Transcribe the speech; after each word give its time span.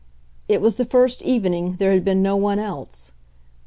It 0.47 0.61
was 0.61 0.77
the 0.77 0.83
first 0.83 1.21
evening 1.21 1.75
there 1.77 1.91
had 1.91 2.03
been 2.03 2.23
no 2.23 2.35
one 2.35 2.57
else. 2.57 3.11